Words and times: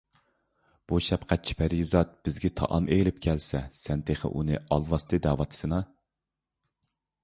بۇ 0.91 0.99
شەپقەتچى 1.07 1.55
پەرىزات 1.59 2.15
بىزگە 2.29 2.51
تائام 2.61 2.89
ئېلىپ 2.97 3.21
كەلسە، 3.29 3.63
سەن 3.83 4.05
تېخى 4.11 4.35
ئۇنى 4.35 4.61
ئالۋاستى 4.67 5.25
دەۋاتىسىنا؟ 5.29 5.87